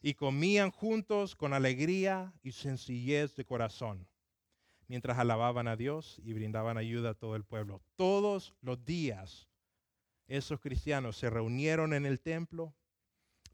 [0.00, 4.08] y comían juntos con alegría y sencillez de corazón
[4.88, 7.82] mientras alababan a Dios y brindaban ayuda a todo el pueblo.
[7.94, 9.50] Todos los días
[10.28, 12.74] esos cristianos se reunieron en el templo,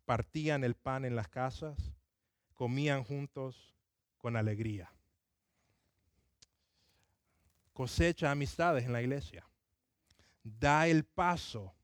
[0.05, 1.93] partían el pan en las casas,
[2.55, 3.75] comían juntos
[4.17, 4.93] con alegría.
[7.73, 9.45] Cosecha amistades en la iglesia.
[10.59, 11.75] Da el paso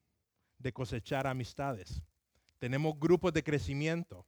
[0.58, 2.02] de cosechar amistades.
[2.58, 4.26] Tenemos grupos de crecimiento.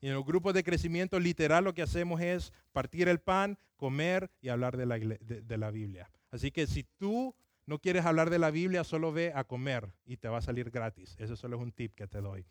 [0.00, 4.30] Y en los grupos de crecimiento literal lo que hacemos es partir el pan, comer
[4.40, 6.10] y hablar de la, de, la Biblia.
[6.30, 7.34] Así que si tú
[7.64, 10.70] no quieres hablar de la Biblia, solo ve a comer y te va a salir
[10.70, 11.16] gratis.
[11.18, 12.44] Eso solo es un tip que te doy.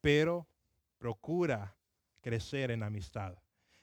[0.00, 0.46] Pero
[0.98, 1.76] procura
[2.20, 3.36] crecer en amistad.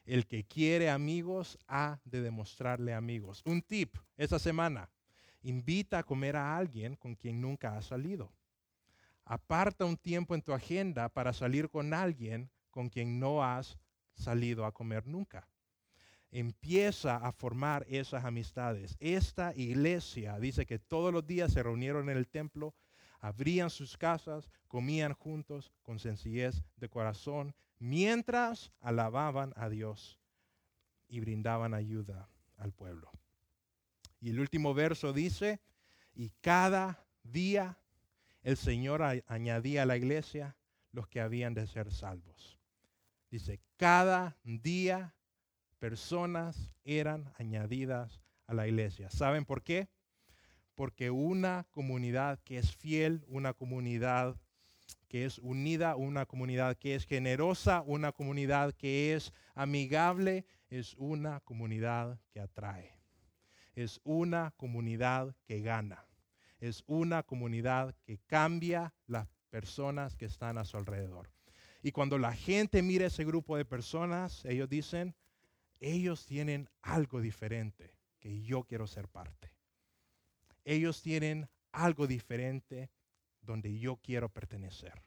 [0.06, 3.42] El que quiere amigos ha de demostrarle amigos.
[3.46, 4.90] Un tip esa semana.
[5.44, 8.32] Invita a comer a alguien con quien nunca has salido.
[9.26, 13.78] Aparta un tiempo en tu agenda para salir con alguien con quien no has
[14.14, 15.48] salido a comer nunca.
[16.32, 18.96] Empieza a formar esas amistades.
[19.00, 22.74] Esta iglesia dice que todos los días se reunieron en el templo,
[23.20, 30.20] abrían sus casas, comían juntos con sencillez de corazón, mientras alababan a Dios
[31.08, 33.12] y brindaban ayuda al pueblo.
[34.20, 35.60] Y el último verso dice,
[36.14, 37.80] y cada día
[38.44, 40.56] el Señor añadía a la iglesia
[40.92, 42.60] los que habían de ser salvos.
[43.32, 45.16] Dice, cada día
[45.80, 49.10] personas eran añadidas a la iglesia.
[49.10, 49.90] ¿Saben por qué?
[50.76, 54.40] Porque una comunidad que es fiel, una comunidad
[55.08, 61.42] que es unida, una comunidad que es generosa, una comunidad que es amigable, es una
[61.42, 62.98] comunidad que atrae.
[63.76, 66.06] Es una comunidad que gana.
[66.60, 71.30] Es una comunidad que cambia las personas que están a su alrededor.
[71.84, 75.16] Y cuando la gente mira ese grupo de personas, ellos dicen,
[75.80, 79.52] ellos tienen algo diferente que yo quiero ser parte.
[80.64, 82.92] Ellos tienen algo diferente
[83.42, 85.02] donde yo quiero pertenecer.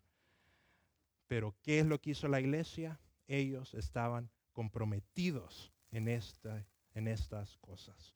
[1.27, 3.01] Pero ¿qué es lo que hizo la iglesia?
[3.27, 8.15] Ellos estaban comprometidos en, esta, en estas cosas.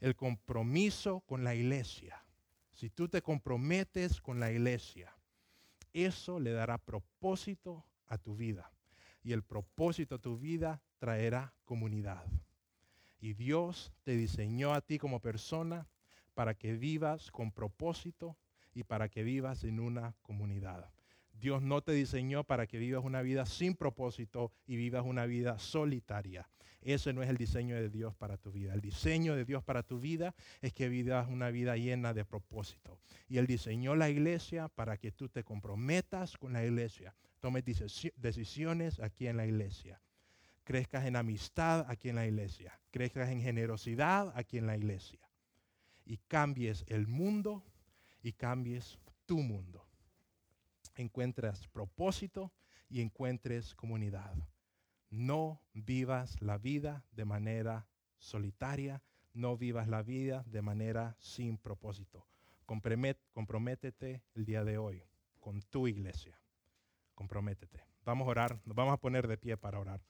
[0.00, 2.24] El compromiso con la iglesia.
[2.72, 5.14] Si tú te comprometes con la iglesia,
[5.92, 8.72] eso le dará propósito a tu vida.
[9.22, 12.24] Y el propósito a tu vida traerá comunidad.
[13.20, 15.86] Y Dios te diseñó a ti como persona
[16.34, 18.38] para que vivas con propósito
[18.74, 20.90] y para que vivas en una comunidad.
[21.32, 25.58] Dios no te diseñó para que vivas una vida sin propósito y vivas una vida
[25.58, 26.48] solitaria.
[26.82, 28.72] Ese no es el diseño de Dios para tu vida.
[28.72, 32.98] El diseño de Dios para tu vida es que vivas una vida llena de propósito.
[33.28, 37.64] Y Él diseñó la iglesia para que tú te comprometas con la iglesia, tomes
[38.16, 40.00] decisiones aquí en la iglesia,
[40.64, 45.20] crezcas en amistad aquí en la iglesia, crezcas en generosidad aquí en la iglesia
[46.10, 47.64] y cambies el mundo
[48.22, 49.90] y cambies tu mundo
[51.00, 52.52] encuentres propósito
[52.88, 54.34] y encuentres comunidad.
[55.08, 59.02] No vivas la vida de manera solitaria,
[59.32, 62.26] no vivas la vida de manera sin propósito.
[63.32, 65.02] comprométete el día de hoy
[65.40, 66.40] con tu iglesia.
[67.14, 67.84] Comprométete.
[68.04, 70.00] Vamos a orar, nos vamos a poner de pie para orar.